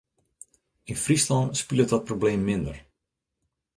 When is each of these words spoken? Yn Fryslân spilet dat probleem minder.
Yn 0.89 0.97
Fryslân 1.03 1.47
spilet 1.61 1.91
dat 1.91 2.07
probleem 2.09 2.41
minder. 2.49 2.77